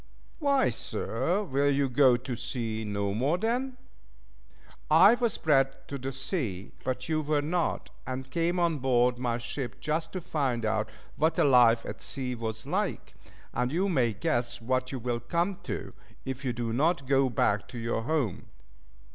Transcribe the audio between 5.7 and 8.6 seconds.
to the sea, but you were not, and came